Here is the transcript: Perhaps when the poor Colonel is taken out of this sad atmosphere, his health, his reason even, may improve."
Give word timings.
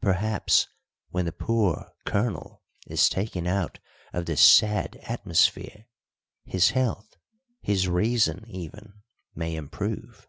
Perhaps 0.00 0.68
when 1.08 1.24
the 1.24 1.32
poor 1.32 1.92
Colonel 2.06 2.62
is 2.86 3.08
taken 3.08 3.48
out 3.48 3.80
of 4.12 4.26
this 4.26 4.40
sad 4.40 4.94
atmosphere, 5.02 5.86
his 6.44 6.70
health, 6.70 7.16
his 7.62 7.88
reason 7.88 8.44
even, 8.46 9.02
may 9.34 9.56
improve." 9.56 10.28